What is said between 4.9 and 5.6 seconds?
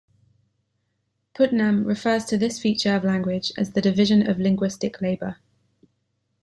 labor".